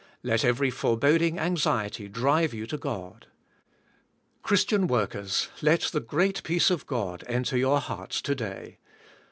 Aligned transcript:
Let 0.23 0.43
every 0.43 0.71
foreboding 0.71 1.37
anxiety 1.37 2.07
drive 2.07 2.55
you 2.55 2.65
to 2.65 2.77
God. 2.79 3.27
Christian 4.41 4.87
workers, 4.87 5.49
let 5.61 5.81
the 5.91 5.99
great 5.99 6.41
peace 6.41 6.71
of 6.71 6.87
God 6.87 7.23
enter 7.27 7.55
your 7.55 7.79
hearts 7.79 8.19
to 8.23 8.33
day. 8.33 8.77